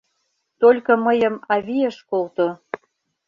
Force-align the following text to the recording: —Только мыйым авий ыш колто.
—Только 0.61 0.91
мыйым 1.05 1.35
авий 1.53 1.85
ыш 1.91 1.97
колто. 2.09 2.47